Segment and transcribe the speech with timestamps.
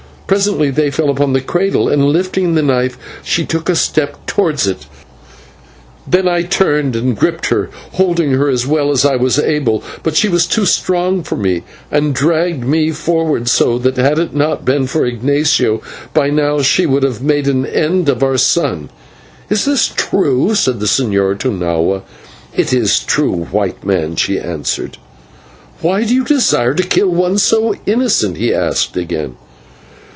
[0.27, 4.65] Presently they fell upon the cradle, and, lifting the knife, she took a step towards
[4.65, 4.85] it.
[6.07, 10.15] Then I turned and gripped her, holding her as well as I was able; but
[10.15, 14.63] she was too strong for me and dragged me forward, so that had it not
[14.63, 18.89] been for Ignatio here, by now she would have made an end of our son."
[19.49, 22.03] "Is this true?" said the señor to Nahua.
[22.55, 24.97] "It is true, White Man," she answered.
[25.81, 29.35] "Why do you desire to kill one so innocent?" he asked again.